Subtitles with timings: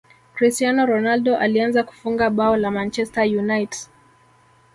[0.35, 3.77] cristiano ronaldo alianza kufunga bao la manchester unite